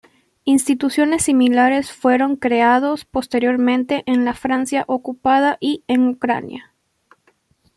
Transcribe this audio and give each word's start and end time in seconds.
Instituciones 0.45 1.21
similares 1.25 1.91
fueron 1.91 2.35
creados 2.35 3.05
posteriormente 3.05 4.01
en 4.07 4.25
la 4.25 4.33
Francia 4.33 4.83
ocupada 4.87 5.57
y 5.59 5.83
en 5.87 6.07
Ucrania. 6.07 6.73